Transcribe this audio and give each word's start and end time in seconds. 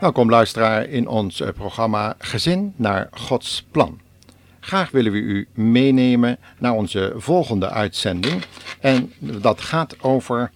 Welkom 0.00 0.30
luisteraar 0.30 0.88
in 0.88 1.08
ons 1.08 1.40
eh, 1.40 1.48
programma 1.48 2.14
Gezin 2.18 2.72
naar 2.76 3.08
Gods 3.10 3.66
Plan. 3.70 4.00
Graag 4.60 4.90
willen 4.90 5.12
we 5.12 5.18
u 5.18 5.48
meenemen 5.54 6.38
naar 6.58 6.72
onze 6.72 7.12
volgende 7.16 7.68
uitzending. 7.68 8.42
En 8.80 9.12
dat 9.18 9.60
gaat 9.60 10.02
over 10.02 10.50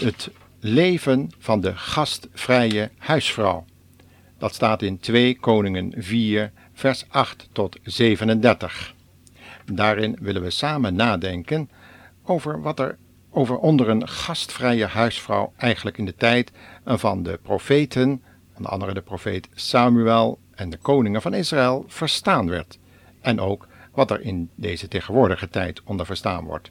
het 0.00 0.30
leven 0.60 1.30
van 1.38 1.60
de 1.60 1.76
gastvrije 1.76 2.90
huisvrouw. 2.98 3.64
Dat 4.38 4.54
staat 4.54 4.82
in 4.82 4.98
2 4.98 5.38
Koningen 5.38 5.92
4, 5.96 6.52
vers 6.72 7.04
8 7.08 7.48
tot 7.52 7.78
37. 7.82 8.94
Daarin 9.72 10.16
willen 10.20 10.42
we 10.42 10.50
samen 10.50 10.94
nadenken 10.94 11.70
over 12.22 12.62
wat 12.62 12.78
er 12.78 12.98
over 13.30 13.56
onder 13.56 13.88
een 13.88 14.08
gastvrije 14.08 14.86
huisvrouw 14.86 15.52
eigenlijk 15.56 15.98
in 15.98 16.04
de 16.04 16.14
tijd 16.14 16.52
van 16.84 17.22
de 17.22 17.38
profeten, 17.42 18.22
onder 18.58 18.72
andere 18.72 18.94
de 18.94 19.02
profeet 19.02 19.48
Samuel 19.54 20.38
en 20.54 20.70
de 20.70 20.76
koningen 20.76 21.22
van 21.22 21.34
Israël, 21.34 21.84
verstaan 21.86 22.48
werd. 22.48 22.78
En 23.20 23.40
ook 23.40 23.68
wat 23.92 24.10
er 24.10 24.20
in 24.20 24.50
deze 24.54 24.88
tegenwoordige 24.88 25.48
tijd 25.48 25.82
onder 25.82 26.06
verstaan 26.06 26.44
wordt. 26.44 26.70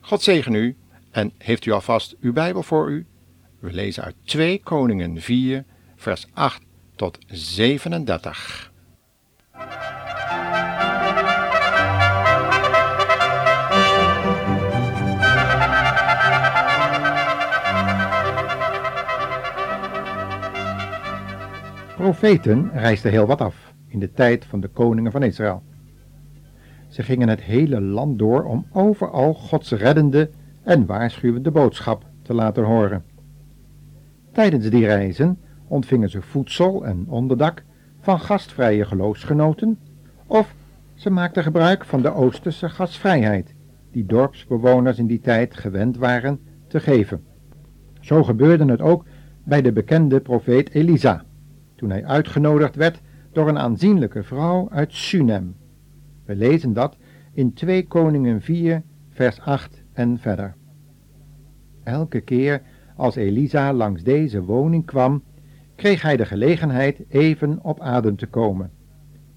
God 0.00 0.22
zegen 0.22 0.54
u 0.54 0.76
en 1.10 1.32
heeft 1.38 1.66
u 1.66 1.70
alvast 1.70 2.16
uw 2.20 2.32
Bijbel 2.32 2.62
voor 2.62 2.90
u? 2.90 3.06
We 3.58 3.72
lezen 3.72 4.04
uit 4.04 4.14
2 4.24 4.60
Koningen 4.62 5.20
4, 5.20 5.64
vers 5.96 6.26
8 6.32 6.62
tot 6.96 7.18
37. 7.26 8.69
Profeten 22.00 22.70
reisden 22.72 23.10
heel 23.10 23.26
wat 23.26 23.40
af 23.40 23.74
in 23.86 23.98
de 23.98 24.12
tijd 24.12 24.44
van 24.44 24.60
de 24.60 24.68
koningen 24.68 25.12
van 25.12 25.22
Israël. 25.22 25.62
Ze 26.88 27.02
gingen 27.02 27.28
het 27.28 27.42
hele 27.42 27.80
land 27.80 28.18
door 28.18 28.44
om 28.44 28.66
overal 28.72 29.34
Gods 29.34 29.70
reddende 29.70 30.30
en 30.62 30.86
waarschuwende 30.86 31.50
boodschap 31.50 32.04
te 32.22 32.34
laten 32.34 32.64
horen. 32.64 33.04
Tijdens 34.32 34.70
die 34.70 34.86
reizen 34.86 35.38
ontvingen 35.68 36.10
ze 36.10 36.22
voedsel 36.22 36.84
en 36.84 37.04
onderdak 37.08 37.64
van 38.00 38.20
gastvrije 38.20 38.84
geloofsgenoten 38.84 39.78
of 40.26 40.54
ze 40.94 41.10
maakten 41.10 41.42
gebruik 41.42 41.84
van 41.84 42.02
de 42.02 42.14
Oosterse 42.14 42.68
gastvrijheid 42.68 43.54
die 43.92 44.06
dorpsbewoners 44.06 44.98
in 44.98 45.06
die 45.06 45.20
tijd 45.20 45.56
gewend 45.56 45.96
waren 45.96 46.40
te 46.66 46.80
geven. 46.80 47.24
Zo 48.00 48.22
gebeurde 48.22 48.64
het 48.64 48.80
ook 48.80 49.04
bij 49.44 49.62
de 49.62 49.72
bekende 49.72 50.20
profeet 50.20 50.70
Elisa, 50.70 51.24
toen 51.80 51.90
hij 51.90 52.04
uitgenodigd 52.04 52.76
werd 52.76 53.00
door 53.32 53.48
een 53.48 53.58
aanzienlijke 53.58 54.22
vrouw 54.22 54.70
uit 54.70 54.92
Sunem. 54.92 55.56
We 56.24 56.36
lezen 56.36 56.72
dat 56.72 56.96
in 57.32 57.52
2 57.52 57.86
Koningen 57.86 58.40
4, 58.40 58.82
vers 59.08 59.40
8 59.40 59.82
en 59.92 60.18
verder. 60.18 60.54
Elke 61.84 62.20
keer 62.20 62.62
als 62.96 63.16
Elisa 63.16 63.72
langs 63.72 64.02
deze 64.02 64.42
woning 64.42 64.86
kwam, 64.86 65.22
kreeg 65.76 66.02
hij 66.02 66.16
de 66.16 66.24
gelegenheid 66.24 67.04
even 67.08 67.58
op 67.62 67.80
adem 67.80 68.16
te 68.16 68.26
komen, 68.26 68.70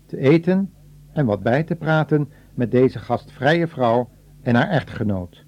te 0.05 0.17
eten 0.17 0.73
en 1.13 1.25
wat 1.25 1.43
bij 1.43 1.63
te 1.63 1.75
praten 1.75 2.29
met 2.53 2.71
deze 2.71 2.99
gastvrije 2.99 3.67
vrouw 3.67 4.09
en 4.41 4.55
haar 4.55 4.69
echtgenoot. 4.69 5.45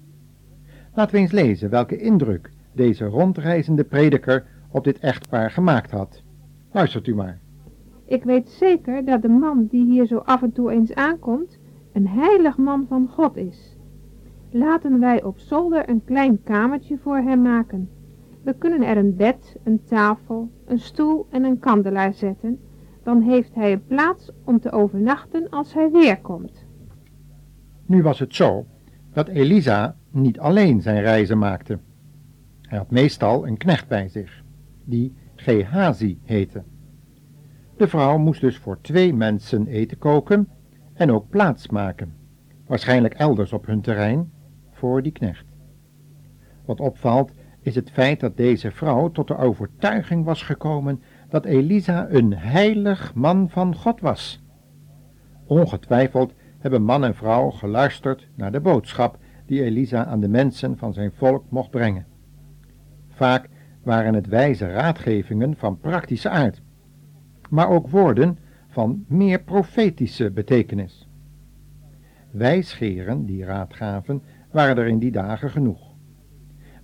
Laten 0.94 1.14
we 1.14 1.20
eens 1.20 1.32
lezen 1.32 1.70
welke 1.70 1.96
indruk 1.96 2.50
deze 2.72 3.04
rondreizende 3.04 3.84
prediker 3.84 4.46
op 4.70 4.84
dit 4.84 4.98
echtpaar 4.98 5.50
gemaakt 5.50 5.90
had. 5.90 6.24
Luistert 6.76 7.06
u 7.06 7.14
maar. 7.14 7.38
Ik 8.04 8.24
weet 8.24 8.48
zeker 8.48 9.04
dat 9.04 9.22
de 9.22 9.28
man 9.28 9.66
die 9.66 9.84
hier 9.84 10.06
zo 10.06 10.16
af 10.16 10.42
en 10.42 10.52
toe 10.52 10.70
eens 10.70 10.94
aankomt, 10.94 11.58
een 11.92 12.08
heilig 12.08 12.58
man 12.58 12.86
van 12.88 13.08
God 13.08 13.36
is. 13.36 13.76
Laten 14.50 15.00
wij 15.00 15.22
op 15.22 15.38
zolder 15.38 15.88
een 15.88 16.04
klein 16.04 16.42
kamertje 16.42 16.98
voor 16.98 17.16
hem 17.16 17.42
maken. 17.42 17.88
We 18.42 18.54
kunnen 18.54 18.82
er 18.82 18.96
een 18.96 19.16
bed, 19.16 19.56
een 19.64 19.84
tafel, 19.84 20.50
een 20.66 20.78
stoel 20.78 21.26
en 21.30 21.44
een 21.44 21.58
kandelaar 21.58 22.14
zetten. 22.14 22.58
Dan 23.02 23.20
heeft 23.20 23.54
hij 23.54 23.72
een 23.72 23.86
plaats 23.86 24.30
om 24.44 24.60
te 24.60 24.70
overnachten 24.70 25.48
als 25.48 25.74
hij 25.74 25.90
weer 25.90 26.20
komt. 26.20 26.64
Nu 27.86 28.02
was 28.02 28.18
het 28.18 28.34
zo 28.34 28.66
dat 29.12 29.28
Elisa 29.28 29.96
niet 30.10 30.38
alleen 30.38 30.82
zijn 30.82 31.00
reizen 31.00 31.38
maakte. 31.38 31.78
Hij 32.60 32.78
had 32.78 32.90
meestal 32.90 33.46
een 33.46 33.56
knecht 33.56 33.88
bij 33.88 34.08
zich, 34.08 34.42
die 34.84 35.14
Gehazi 35.46 36.18
heette. 36.22 36.62
De 37.76 37.88
vrouw 37.88 38.18
moest 38.18 38.40
dus 38.40 38.58
voor 38.58 38.80
twee 38.80 39.14
mensen 39.14 39.66
eten 39.66 39.98
koken 39.98 40.48
en 40.94 41.12
ook 41.12 41.28
plaats 41.28 41.68
maken, 41.68 42.14
waarschijnlijk 42.66 43.14
elders 43.14 43.52
op 43.52 43.66
hun 43.66 43.80
terrein, 43.80 44.32
voor 44.70 45.02
die 45.02 45.12
knecht. 45.12 45.46
Wat 46.64 46.80
opvalt 46.80 47.32
is 47.60 47.74
het 47.74 47.90
feit 47.90 48.20
dat 48.20 48.36
deze 48.36 48.70
vrouw 48.70 49.10
tot 49.10 49.28
de 49.28 49.36
overtuiging 49.36 50.24
was 50.24 50.42
gekomen 50.42 51.02
dat 51.28 51.44
Elisa 51.44 52.06
een 52.10 52.34
heilig 52.34 53.14
man 53.14 53.50
van 53.50 53.74
God 53.74 54.00
was. 54.00 54.42
Ongetwijfeld 55.44 56.34
hebben 56.58 56.82
man 56.82 57.04
en 57.04 57.14
vrouw 57.14 57.50
geluisterd 57.50 58.28
naar 58.34 58.52
de 58.52 58.60
boodschap 58.60 59.18
die 59.46 59.62
Elisa 59.62 60.04
aan 60.04 60.20
de 60.20 60.28
mensen 60.28 60.78
van 60.78 60.92
zijn 60.92 61.12
volk 61.12 61.44
mocht 61.50 61.70
brengen. 61.70 62.06
Vaak 63.08 63.48
waren 63.86 64.14
het 64.14 64.26
wijze 64.26 64.66
raadgevingen 64.66 65.56
van 65.56 65.78
praktische 65.78 66.28
aard, 66.28 66.62
maar 67.48 67.68
ook 67.68 67.88
woorden 67.88 68.38
van 68.68 69.04
meer 69.08 69.42
profetische 69.42 70.30
betekenis. 70.30 71.08
Wijsgeren 72.30 73.26
die 73.26 73.44
raad 73.44 73.74
gaven, 73.74 74.22
waren 74.50 74.76
er 74.76 74.86
in 74.86 74.98
die 74.98 75.10
dagen 75.10 75.50
genoeg. 75.50 75.94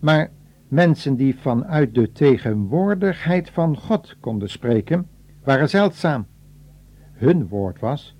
Maar 0.01 0.31
mensen 0.69 1.17
die 1.17 1.39
vanuit 1.39 1.95
de 1.95 2.13
tegenwoordigheid 2.13 3.51
van 3.51 3.77
God 3.77 4.17
konden 4.21 4.51
spreken, 4.51 5.09
waren 5.45 5.69
zeldzaam. 5.69 6.27
Hun 7.13 7.49
woord 7.49 7.81
was, 7.81 8.17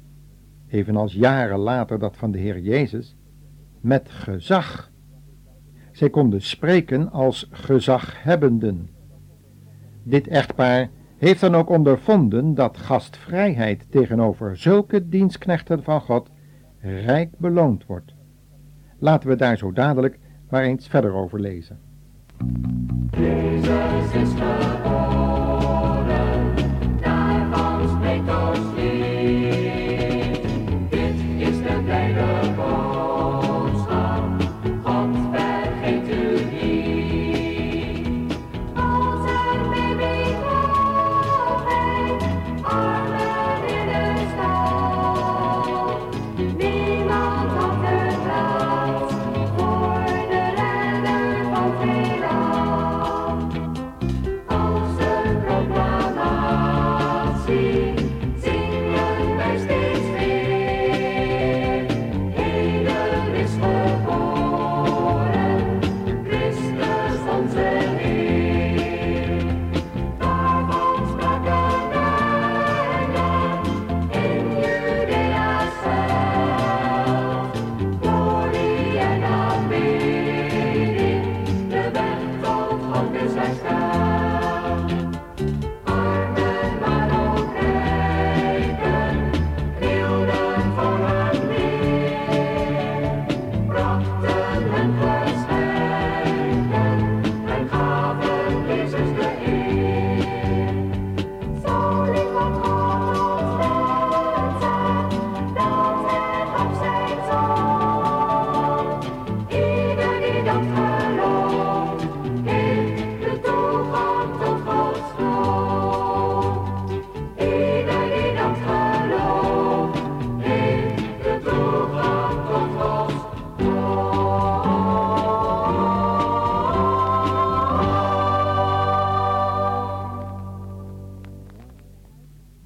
evenals 0.69 1.13
jaren 1.13 1.59
later 1.59 1.99
dat 1.99 2.17
van 2.17 2.31
de 2.31 2.39
Heer 2.39 2.61
Jezus, 2.61 3.17
met 3.81 4.11
gezag. 4.11 4.92
Zij 5.93 6.11
konden 6.11 6.43
spreken 6.43 7.11
als 7.11 7.49
gezaghebbenden. 7.51 8.89
Dit 10.03 10.29
echtpaar 10.29 10.91
heeft 11.19 11.41
dan 11.41 11.55
ook 11.55 11.69
ondervonden 11.69 12.55
dat 12.55 12.77
gastvrijheid 12.77 13.87
tegenover 13.91 14.57
zulke 14.57 15.09
dienstknechten 15.09 15.83
van 15.83 16.01
God 16.01 16.31
rijk 16.81 17.39
beloond 17.39 17.87
wordt. 17.87 18.15
Laten 18.99 19.29
we 19.29 19.37
daar 19.37 19.57
zo 19.57 19.73
dadelijk 19.73 20.19
maar 20.51 20.63
eens 20.63 20.89
verder 20.89 21.13
over 21.13 21.41
lezen. 21.41 21.79
Jezus 23.11 24.15
is 24.15 24.35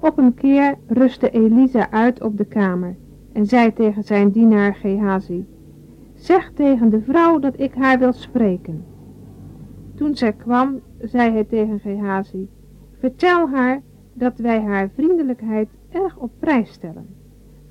Op 0.06 0.19
een 0.19 0.35
keer 0.35 0.79
rustte 0.87 1.31
Elisa 1.31 1.91
uit 1.91 2.23
op 2.23 2.37
de 2.37 2.44
kamer 2.44 2.97
en 3.32 3.47
zei 3.47 3.73
tegen 3.73 4.05
zijn 4.05 4.31
dienaar 4.31 4.75
Gehazi, 4.75 5.47
Zeg 6.14 6.53
tegen 6.53 6.91
de 6.91 7.00
vrouw 7.00 7.38
dat 7.38 7.61
ik 7.61 7.75
haar 7.75 7.99
wil 7.99 8.12
spreken. 8.12 8.85
Toen 9.94 10.17
zij 10.17 10.32
kwam, 10.32 10.81
zei 10.99 11.32
hij 11.32 11.44
tegen 11.44 11.81
Gehazi, 11.81 12.49
Vertel 12.99 13.49
haar 13.49 13.82
dat 14.12 14.38
wij 14.38 14.61
haar 14.61 14.91
vriendelijkheid 14.94 15.69
erg 15.91 16.17
op 16.17 16.31
prijs 16.38 16.73
stellen. 16.73 17.06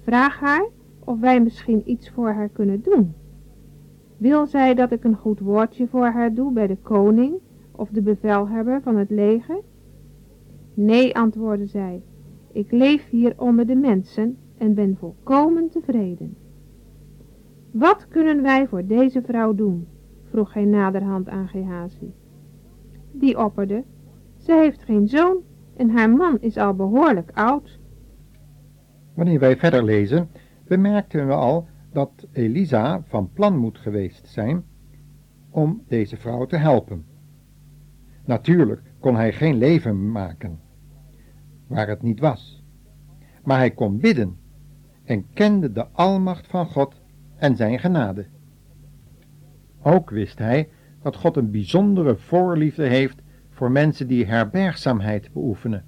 Vraag 0.04 0.40
haar 0.40 0.66
of 1.04 1.20
wij 1.20 1.42
misschien 1.42 1.82
iets 1.86 2.10
voor 2.10 2.30
haar 2.30 2.50
kunnen 2.50 2.82
doen. 2.82 3.14
Wil 4.18 4.46
zij 4.46 4.74
dat 4.74 4.92
ik 4.92 5.04
een 5.04 5.18
goed 5.18 5.40
woordje 5.40 5.88
voor 5.88 6.08
haar 6.08 6.34
doe 6.34 6.52
bij 6.52 6.68
de 6.68 6.78
koning 6.82 7.34
of 7.72 7.90
de 7.90 8.02
bevelhebber 8.02 8.82
van 8.82 8.98
het 8.98 9.10
leger? 9.10 9.60
Nee, 10.74 11.16
antwoordde 11.16 11.66
zij, 11.66 12.02
ik 12.56 12.72
leef 12.72 13.10
hier 13.10 13.34
onder 13.38 13.68
de 13.68 13.76
mensen 13.76 14.38
en 14.58 14.74
ben 14.74 14.98
volkomen 15.00 15.70
tevreden. 15.70 16.38
Wat 17.72 18.08
kunnen 18.08 18.42
wij 18.42 18.68
voor 18.68 18.86
deze 18.86 19.22
vrouw 19.22 19.56
doen? 19.56 19.88
vroeg 20.30 20.54
hij 20.54 20.66
naderhand 20.66 21.30
aan 21.30 21.48
Gehazi. 21.48 22.14
Die 23.12 23.38
opperde, 23.44 23.84
ze 24.38 24.54
heeft 24.54 24.84
geen 24.84 25.08
zoon 25.08 25.38
en 25.78 25.90
haar 25.90 26.10
man 26.10 26.38
is 26.42 26.58
al 26.58 26.74
behoorlijk 26.74 27.32
oud. 27.34 27.80
Wanneer 29.14 29.40
wij 29.40 29.58
verder 29.58 29.84
lezen, 29.84 30.30
bemerkten 30.68 31.28
we 31.28 31.34
al 31.34 31.68
dat 31.92 32.28
Elisa 32.32 33.04
van 33.04 33.30
plan 33.34 33.58
moet 33.58 33.78
geweest 33.78 34.28
zijn 34.28 34.64
om 35.50 35.84
deze 35.88 36.18
vrouw 36.18 36.46
te 36.46 36.58
helpen. 36.58 37.06
Natuurlijk 38.26 38.82
kon 39.00 39.16
hij 39.16 39.34
geen 39.34 39.58
leven 39.58 40.12
maken, 40.12 40.60
waar 41.68 41.88
het 41.88 42.02
niet 42.02 42.20
was. 42.20 42.64
Maar 43.44 43.58
hij 43.58 43.72
kon 43.72 43.98
bidden 43.98 44.38
en 45.04 45.26
kende 45.34 45.72
de 45.72 45.88
almacht 45.88 46.48
van 46.48 46.66
God 46.66 47.02
en 47.36 47.56
zijn 47.56 47.80
genade. 47.80 48.26
Ook 49.82 50.10
wist 50.10 50.40
hij 50.40 50.70
dat 51.02 51.16
God 51.16 51.38
een 51.38 51.52
bijzondere 51.52 52.16
voorliefde 52.16 52.88
heeft 52.88 53.22
voor 53.50 53.72
mensen 53.72 54.08
die 54.08 54.26
herbergzaamheid 54.26 55.34
beoefenen, 55.34 55.86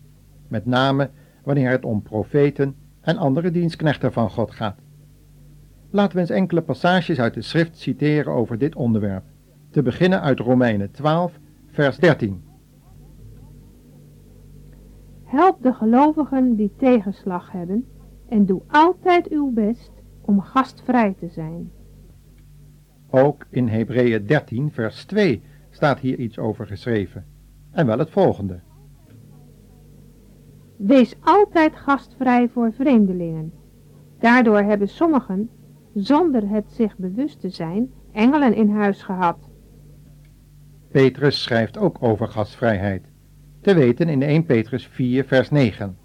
met 0.48 0.66
name 0.66 1.10
wanneer 1.44 1.70
het 1.70 1.86
om 1.86 2.02
profeten 2.02 2.76
en 3.02 3.18
andere 3.18 3.52
dienstknechten 3.52 4.14
van 4.14 4.30
God 4.30 4.52
gaat. 4.52 4.80
Laten 5.90 6.16
we 6.16 6.20
eens 6.20 6.30
enkele 6.30 6.62
passages 6.62 7.20
uit 7.20 7.34
de 7.34 7.42
schrift 7.42 7.78
citeren 7.78 8.34
over 8.34 8.58
dit 8.58 8.76
onderwerp. 8.76 9.24
Te 9.70 9.82
beginnen 9.82 10.22
uit 10.22 10.40
Romeinen 10.40 10.92
12, 10.92 11.40
vers 11.72 11.98
13. 11.98 12.47
Help 15.28 15.62
de 15.62 15.74
gelovigen 15.74 16.56
die 16.56 16.72
tegenslag 16.78 17.52
hebben 17.52 17.86
en 18.30 18.46
doe 18.46 18.62
altijd 18.68 19.30
uw 19.30 19.52
best 19.52 19.92
om 20.22 20.42
gastvrij 20.42 21.16
te 21.20 21.28
zijn. 21.28 21.72
Ook 23.10 23.46
in 23.50 23.68
Hebreeën 23.68 24.26
13, 24.26 24.72
vers 24.72 25.06
2 25.06 25.42
staat 25.70 26.00
hier 26.00 26.20
iets 26.20 26.38
over 26.38 26.68
geschreven. 26.68 27.26
En 27.72 27.86
wel 27.86 28.00
het 28.00 28.10
volgende. 28.10 28.60
Wees 30.78 31.16
altijd 31.22 31.76
gastvrij 31.76 32.50
voor 32.50 32.74
vreemdelingen. 32.74 33.54
Daardoor 34.20 34.62
hebben 34.62 34.90
sommigen, 34.90 35.50
zonder 35.94 36.50
het 36.50 36.72
zich 36.72 36.98
bewust 36.98 37.40
te 37.40 37.50
zijn, 37.50 37.92
engelen 38.12 38.54
in 38.54 38.70
huis 38.70 39.04
gehad. 39.04 39.50
Petrus 40.92 41.44
schrijft 41.44 41.78
ook 41.78 41.98
over 42.00 42.28
gastvrijheid, 42.28 43.06
te 43.62 43.74
weten 43.74 44.10
in 44.10 44.22
1 44.22 44.46
Petrus 44.46 44.88
4, 44.88 45.24
vers 45.26 45.50
9, 45.50 45.98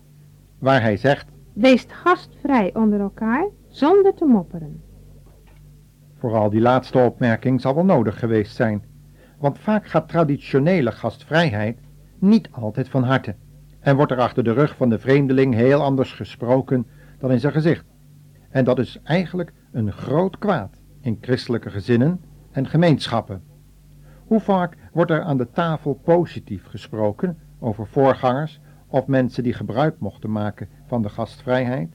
waar 0.59 0.83
hij 0.83 0.97
zegt, 0.97 1.27
Wees 1.53 1.87
gastvrij 1.89 2.75
onder 2.75 3.01
elkaar, 3.01 3.49
zonder 3.69 4.15
te 4.15 4.25
mopperen. 4.25 4.83
Vooral 6.19 6.51
die 6.51 6.61
laatste 6.61 6.99
opmerking 6.99 7.61
zal 7.61 7.75
wel 7.75 7.85
nodig 7.85 8.19
geweest 8.19 8.57
zijn, 8.57 8.85
want 9.39 9.59
vaak 9.59 9.87
gaat 9.87 10.09
traditionele 10.09 10.93
gastvrijheid 10.93 11.79
niet 12.19 12.49
altijd 12.51 12.89
van 12.89 13.03
harte 13.03 13.35
en 13.81 13.97
wordt 13.97 14.13
er 14.13 14.19
achter 14.19 14.45
de 14.45 14.53
rug 14.53 14.77
van 14.77 14.89
de 14.89 14.99
vreemdeling 14.99 15.55
heel 15.55 15.83
anders 15.83 16.13
gesproken 16.13 16.87
dan 17.19 17.31
in 17.31 17.41
zijn 17.41 17.53
gezicht. 17.53 17.85
En 18.51 18.65
dat 18.65 18.79
is 18.79 19.01
eigenlijk 19.03 19.53
een 19.73 19.93
groot 19.93 20.39
kwaad 20.39 20.81
in 21.01 21.19
christelijke 21.21 21.71
gezinnen 21.71 22.21
en 22.51 22.67
gemeenschappen. 22.67 23.43
Hoe 24.33 24.41
vaak 24.41 24.77
wordt 24.93 25.11
er 25.11 25.23
aan 25.23 25.37
de 25.37 25.51
tafel 25.51 25.95
positief 25.95 26.67
gesproken 26.67 27.39
over 27.59 27.87
voorgangers 27.87 28.61
of 28.87 29.07
mensen 29.07 29.43
die 29.43 29.53
gebruik 29.53 29.99
mochten 29.99 30.33
maken 30.33 30.69
van 30.87 31.03
de 31.03 31.09
gastvrijheid? 31.09 31.95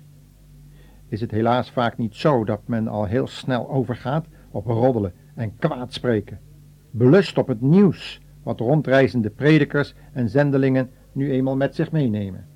Is 1.07 1.21
het 1.21 1.31
helaas 1.31 1.71
vaak 1.71 1.97
niet 1.97 2.15
zo 2.15 2.43
dat 2.45 2.61
men 2.65 2.87
al 2.87 3.05
heel 3.05 3.27
snel 3.27 3.69
overgaat 3.69 4.27
op 4.51 4.65
roddelen 4.65 5.13
en 5.35 5.55
kwaadspreken, 5.55 6.39
belust 6.91 7.37
op 7.37 7.47
het 7.47 7.61
nieuws 7.61 8.21
wat 8.43 8.59
rondreizende 8.59 9.29
predikers 9.29 9.93
en 10.13 10.29
zendelingen 10.29 10.89
nu 11.11 11.31
eenmaal 11.31 11.55
met 11.55 11.75
zich 11.75 11.91
meenemen. 11.91 12.47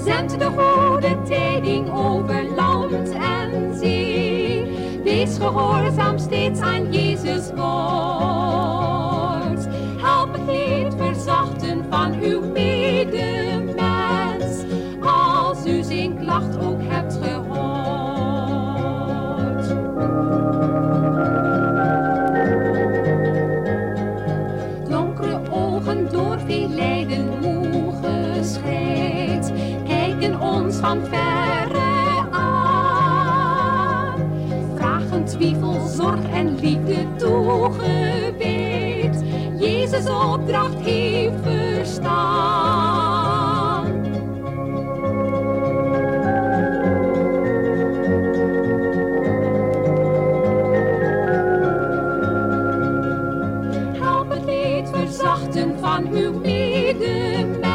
Zend 0.03 0.39
de 0.39 0.45
goede 0.45 1.21
tijding 1.27 1.91
over 1.93 2.43
land 2.55 3.12
en 3.12 3.75
zee, 3.77 4.65
wees 5.03 5.38
gehoorzaam 5.38 6.17
steeds 6.17 6.59
aan 6.59 6.93
Jezus 6.93 7.51
woord. 7.55 8.98
Van 30.89 31.05
verre 31.05 32.29
aan. 32.31 34.13
Vragen 34.75 35.25
twijfel, 35.25 35.88
zorg 35.88 36.29
en 36.31 36.60
liefde 36.60 37.15
toegewijd, 37.17 38.43
Jezus 39.60 40.10
opdracht 40.10 40.79
heeft 40.79 41.34
verstaan. 41.43 42.48
Help 54.00 54.29
het 54.29 54.46
leed 54.46 54.89
verzachten 54.89 55.79
van 55.79 56.08
uw 56.12 56.39
medemens, 56.39 57.69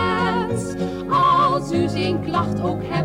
als 1.11 1.73
u 1.73 1.89
zijn 1.89 2.23
klacht 2.23 2.61
ook 2.63 2.83
hebt 2.85 3.04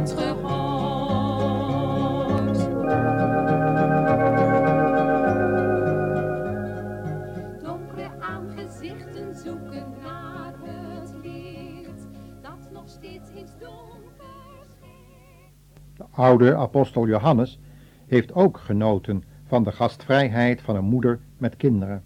oude 16.20 16.56
apostel 16.56 17.08
Johannes 17.08 17.60
heeft 18.08 18.34
ook 18.34 18.58
genoten 18.58 19.24
van 19.44 19.64
de 19.64 19.72
gastvrijheid 19.72 20.62
van 20.62 20.76
een 20.76 20.86
moeder 20.86 21.20
met 21.38 21.56
kinderen. 21.56 22.04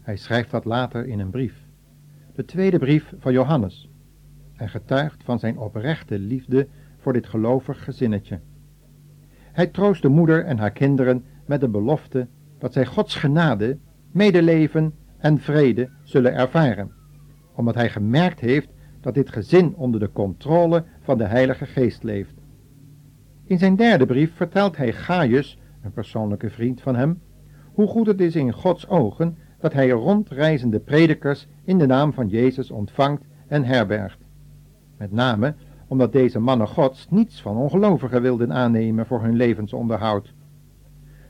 Hij 0.00 0.16
schrijft 0.16 0.50
dat 0.50 0.64
later 0.64 1.06
in 1.06 1.18
een 1.18 1.30
brief. 1.30 1.66
De 2.34 2.44
tweede 2.44 2.78
brief 2.78 3.14
van 3.18 3.32
Johannes. 3.32 3.90
En 4.56 4.68
getuigt 4.68 5.24
van 5.24 5.38
zijn 5.38 5.58
oprechte 5.58 6.18
liefde 6.18 6.68
voor 6.98 7.12
dit 7.12 7.26
gelovig 7.26 7.84
gezinnetje. 7.84 8.40
Hij 9.52 9.66
troost 9.66 10.02
de 10.02 10.08
moeder 10.08 10.44
en 10.44 10.58
haar 10.58 10.72
kinderen 10.72 11.24
met 11.46 11.60
de 11.60 11.68
belofte 11.68 12.26
dat 12.58 12.72
zij 12.72 12.86
Gods 12.86 13.14
genade, 13.14 13.78
medeleven 14.10 14.94
en 15.18 15.38
vrede 15.38 15.90
zullen 16.02 16.34
ervaren, 16.34 16.92
omdat 17.54 17.74
hij 17.74 17.90
gemerkt 17.90 18.40
heeft 18.40 18.68
dat 19.00 19.14
dit 19.14 19.30
gezin 19.30 19.74
onder 19.74 20.00
de 20.00 20.12
controle 20.12 20.84
van 21.00 21.18
de 21.18 21.24
Heilige 21.24 21.66
Geest 21.66 22.02
leeft. 22.02 22.39
In 23.50 23.58
zijn 23.58 23.76
derde 23.76 24.06
brief 24.06 24.34
vertelt 24.34 24.76
hij 24.76 24.92
Gaius 24.92 25.58
een 25.82 25.92
persoonlijke 25.92 26.50
vriend 26.50 26.80
van 26.80 26.96
hem, 26.96 27.20
hoe 27.72 27.86
goed 27.86 28.06
het 28.06 28.20
is 28.20 28.36
in 28.36 28.52
Gods 28.52 28.88
ogen 28.88 29.36
dat 29.58 29.72
hij 29.72 29.90
rondreizende 29.90 30.78
predikers 30.80 31.46
in 31.64 31.78
de 31.78 31.86
naam 31.86 32.12
van 32.12 32.28
Jezus 32.28 32.70
ontvangt 32.70 33.24
en 33.46 33.64
herbergt. 33.64 34.18
Met 34.96 35.12
name 35.12 35.54
omdat 35.86 36.12
deze 36.12 36.38
mannen 36.38 36.68
Gods 36.68 37.06
niets 37.08 37.42
van 37.42 37.56
ongelovigen 37.56 38.22
wilden 38.22 38.52
aannemen 38.52 39.06
voor 39.06 39.22
hun 39.22 39.36
levensonderhoud. 39.36 40.32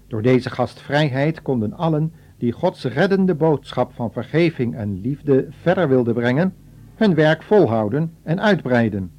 Door 0.07 0.23
deze 0.23 0.51
gastvrijheid 0.51 1.43
konden 1.43 1.73
allen 1.73 2.13
die 2.39 2.53
Gods 2.53 2.85
reddende 2.85 3.35
boodschap 3.35 3.93
van 3.93 4.13
vergeving 4.13 4.75
en 4.75 5.01
liefde 5.01 5.47
verder 5.51 5.89
wilden 5.89 6.15
brengen, 6.15 6.55
hun 6.95 7.15
werk 7.15 7.43
volhouden 7.43 8.13
en 8.23 8.41
uitbreiden. 8.41 9.11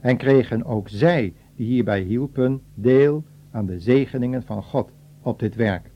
En 0.00 0.16
kregen 0.16 0.64
ook 0.64 0.88
zij, 0.88 1.34
die 1.60 1.68
hierbij 1.68 2.00
hielpen, 2.00 2.62
deel 2.74 3.24
aan 3.50 3.66
de 3.66 3.78
zegeningen 3.78 4.42
van 4.42 4.62
God 4.62 4.90
op 5.22 5.38
dit 5.38 5.54
werk. 5.54 5.90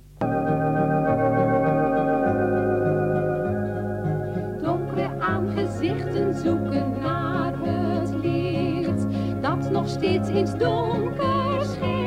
Donkere 4.63 5.19
aangezichten 5.19 6.35
zoeken 6.35 6.93
naar 7.01 7.55
het 7.63 8.15
licht 8.23 9.07
dat 9.41 9.71
nog 9.71 9.89
steeds 9.89 10.29
in 10.29 10.37
het 10.37 10.59
donker 10.59 11.65
schijnt. 11.65 12.03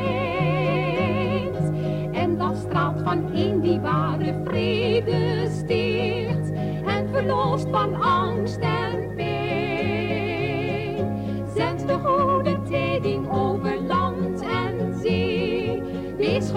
En 2.12 2.38
dat 2.38 2.56
straalt 2.56 3.02
van 3.02 3.34
een 3.34 3.60
die 3.60 3.80
ware 3.80 4.40
vrede 4.44 5.48
sticht 5.50 6.52
en 6.86 7.08
verlost 7.08 7.68
van 7.70 7.94
angst 7.94 8.58
en 8.58 8.77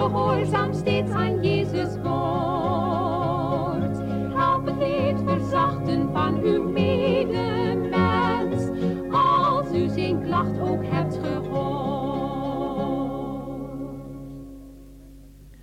gehoorzaam 0.02 0.72
steeds 0.72 1.10
aan 1.10 1.42
Jezus 1.42 1.96
woord. 2.02 2.10
Help 4.34 4.66
het 4.66 4.76
leed 4.76 5.20
verzachten 5.24 6.12
van 6.12 6.38
uw 6.42 6.68
medemens, 6.68 8.00
als 9.10 9.74
u 9.74 9.88
zijn 9.88 10.22
klacht 10.22 10.60
ook 10.60 10.84
hebt 10.84 11.18
gehoord. 11.22 11.72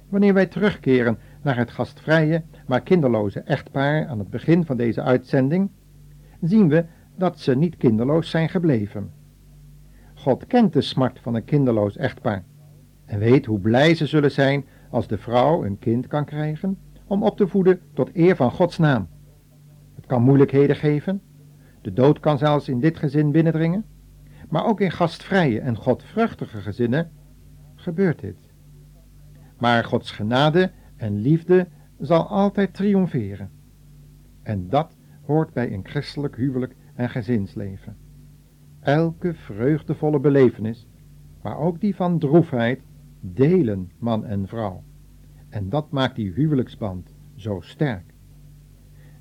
Wanneer 0.09 0.33
wij 0.33 0.45
terugkeren 0.45 1.19
naar 1.41 1.57
het 1.57 1.71
gastvrije, 1.71 2.43
maar 2.67 2.81
kinderloze 2.81 3.39
echtpaar 3.39 4.07
aan 4.07 4.19
het 4.19 4.29
begin 4.29 4.65
van 4.65 4.77
deze 4.77 5.01
uitzending, 5.01 5.69
zien 6.41 6.69
we 6.69 6.85
dat 7.15 7.39
ze 7.39 7.55
niet 7.55 7.77
kinderloos 7.77 8.29
zijn 8.29 8.49
gebleven. 8.49 9.11
God 10.13 10.47
kent 10.47 10.73
de 10.73 10.81
smart 10.81 11.19
van 11.19 11.35
een 11.35 11.45
kinderloos 11.45 11.97
echtpaar 11.97 12.43
en 13.09 13.19
weet 13.19 13.45
hoe 13.45 13.59
blij 13.59 13.95
ze 13.95 14.05
zullen 14.05 14.31
zijn 14.31 14.65
als 14.89 15.07
de 15.07 15.17
vrouw 15.17 15.65
een 15.65 15.79
kind 15.79 16.07
kan 16.07 16.25
krijgen 16.25 16.77
om 17.07 17.23
op 17.23 17.37
te 17.37 17.47
voeden 17.47 17.79
tot 17.93 18.09
eer 18.13 18.35
van 18.35 18.51
Gods 18.51 18.77
naam. 18.77 19.07
Het 19.95 20.05
kan 20.05 20.21
moeilijkheden 20.21 20.75
geven, 20.75 21.21
de 21.81 21.93
dood 21.93 22.19
kan 22.19 22.37
zelfs 22.37 22.69
in 22.69 22.79
dit 22.79 22.97
gezin 22.97 23.31
binnendringen, 23.31 23.85
maar 24.49 24.65
ook 24.65 24.81
in 24.81 24.91
gastvrije 24.91 25.59
en 25.59 25.75
godvruchtige 25.75 26.57
gezinnen 26.61 27.11
gebeurt 27.75 28.19
dit. 28.19 28.37
Maar 29.57 29.83
Gods 29.83 30.11
genade 30.11 30.71
en 30.95 31.21
liefde 31.21 31.67
zal 31.99 32.27
altijd 32.27 32.73
triomferen. 32.73 33.49
En 34.43 34.69
dat 34.69 34.97
hoort 35.25 35.53
bij 35.53 35.73
een 35.73 35.85
christelijk 35.85 36.35
huwelijk 36.35 36.75
en 36.95 37.09
gezinsleven. 37.09 37.97
Elke 38.79 39.33
vreugdevolle 39.33 40.19
belevenis, 40.19 40.87
maar 41.41 41.57
ook 41.57 41.79
die 41.79 41.95
van 41.95 42.19
droefheid, 42.19 42.79
delen 43.19 43.91
man 43.97 44.25
en 44.25 44.47
vrouw. 44.47 44.83
En 45.49 45.69
dat 45.69 45.91
maakt 45.91 46.15
die 46.15 46.31
huwelijksband 46.31 47.13
zo 47.35 47.59
sterk. 47.61 48.13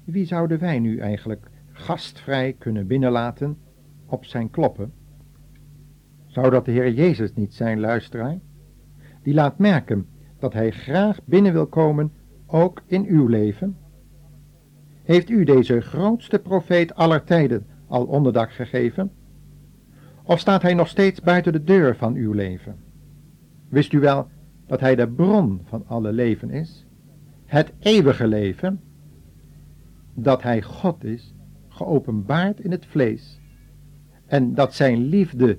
Wie 0.04 0.24
zouden 0.24 0.58
wij 0.58 0.78
nu 0.78 0.98
eigenlijk 0.98 1.50
gastvrij 1.72 2.52
kunnen 2.52 2.86
binnenlaten 2.86 3.58
op 4.06 4.24
zijn 4.24 4.50
kloppen? 4.50 4.92
Zou 6.26 6.50
dat 6.50 6.64
de 6.64 6.70
Heer 6.70 6.92
Jezus 6.92 7.34
niet 7.34 7.54
zijn, 7.54 7.80
luisteraar? 7.80 8.38
Die 9.22 9.34
laat 9.34 9.58
merken 9.58 10.06
dat 10.38 10.52
hij 10.52 10.70
graag 10.70 11.24
binnen 11.24 11.52
wil 11.52 11.66
komen, 11.66 12.12
ook 12.46 12.82
in 12.86 13.06
uw 13.06 13.26
leven? 13.26 13.76
Heeft 15.02 15.30
u 15.30 15.44
deze 15.44 15.80
grootste 15.80 16.38
profeet 16.38 16.94
aller 16.94 17.24
tijden 17.24 17.66
al 17.86 18.04
onderdak 18.04 18.52
gegeven? 18.52 19.10
Of 20.22 20.38
staat 20.38 20.62
hij 20.62 20.74
nog 20.74 20.88
steeds 20.88 21.20
buiten 21.20 21.52
de 21.52 21.64
deur 21.64 21.96
van 21.96 22.14
uw 22.14 22.32
leven? 22.32 22.87
Wist 23.68 23.92
u 23.92 24.00
wel 24.00 24.28
dat 24.66 24.80
hij 24.80 24.94
de 24.94 25.08
bron 25.08 25.60
van 25.64 25.86
alle 25.86 26.12
leven 26.12 26.50
is? 26.50 26.86
Het 27.44 27.72
eeuwige 27.78 28.26
leven? 28.26 28.80
Dat 30.14 30.42
hij 30.42 30.62
God 30.62 31.04
is, 31.04 31.34
geopenbaard 31.68 32.60
in 32.60 32.70
het 32.70 32.86
vlees. 32.86 33.40
En 34.26 34.54
dat 34.54 34.74
zijn 34.74 34.98
liefde 34.98 35.58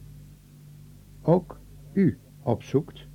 ook 1.22 1.60
u 1.94 2.18
opzoekt? 2.44 3.08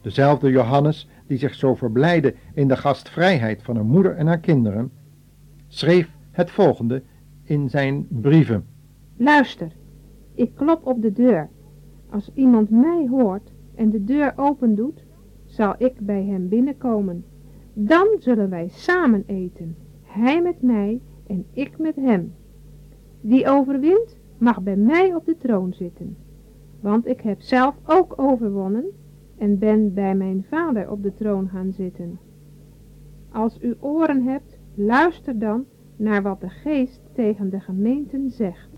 Dezelfde 0.00 0.50
Johannes, 0.50 1.08
die 1.26 1.38
zich 1.38 1.54
zo 1.54 1.74
verblijde 1.74 2.34
in 2.54 2.68
de 2.68 2.76
gastvrijheid 2.76 3.62
van 3.62 3.76
haar 3.76 3.84
moeder 3.84 4.16
en 4.16 4.26
haar 4.26 4.40
kinderen, 4.40 4.90
schreef 5.68 6.10
het 6.30 6.50
volgende 6.50 7.02
in 7.42 7.70
zijn 7.70 8.06
brieven. 8.08 8.64
Luister, 9.16 9.72
ik 10.34 10.54
klop 10.54 10.86
op 10.86 11.02
de 11.02 11.12
deur. 11.12 11.48
Als 12.12 12.30
iemand 12.34 12.70
mij 12.70 13.08
hoort 13.08 13.52
en 13.74 13.90
de 13.90 14.04
deur 14.04 14.32
open 14.36 14.74
doet, 14.74 15.04
zal 15.44 15.74
ik 15.78 16.00
bij 16.00 16.24
hem 16.24 16.48
binnenkomen. 16.48 17.24
Dan 17.72 18.06
zullen 18.18 18.50
wij 18.50 18.68
samen 18.68 19.24
eten, 19.26 19.76
hij 20.02 20.42
met 20.42 20.62
mij 20.62 21.00
en 21.26 21.44
ik 21.52 21.78
met 21.78 21.96
hem. 21.96 22.34
Die 23.20 23.48
overwint, 23.48 24.18
mag 24.38 24.62
bij 24.62 24.76
mij 24.76 25.14
op 25.14 25.24
de 25.24 25.36
troon 25.36 25.72
zitten. 25.72 26.16
Want 26.80 27.06
ik 27.06 27.20
heb 27.20 27.40
zelf 27.40 27.74
ook 27.86 28.14
overwonnen 28.16 28.84
en 29.38 29.58
ben 29.58 29.94
bij 29.94 30.14
mijn 30.14 30.44
vader 30.48 30.90
op 30.90 31.02
de 31.02 31.14
troon 31.14 31.48
gaan 31.48 31.72
zitten. 31.72 32.18
Als 33.30 33.58
u 33.62 33.74
oren 33.80 34.22
hebt, 34.22 34.58
luister 34.74 35.38
dan 35.38 35.64
naar 35.96 36.22
wat 36.22 36.40
de 36.40 36.48
geest 36.48 37.00
tegen 37.12 37.50
de 37.50 37.60
gemeenten 37.60 38.30
zegt. 38.30 38.70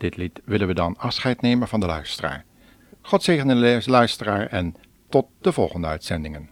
Dit 0.00 0.16
lied 0.16 0.40
willen 0.44 0.66
we 0.66 0.74
dan 0.74 0.96
afscheid 0.96 1.40
nemen 1.40 1.68
van 1.68 1.80
de 1.80 1.86
luisteraar. 1.86 2.44
God 3.02 3.22
zegene 3.22 3.54
de 3.54 3.90
luisteraar 3.90 4.46
en 4.46 4.74
tot 5.08 5.26
de 5.40 5.52
volgende 5.52 5.86
uitzendingen. 5.86 6.50